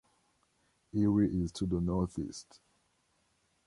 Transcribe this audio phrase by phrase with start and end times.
[0.93, 2.59] Erie is to the northeast.